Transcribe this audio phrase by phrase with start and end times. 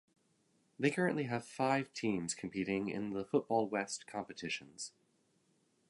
[0.79, 4.93] They currently have five teams competing in the Football West competitions.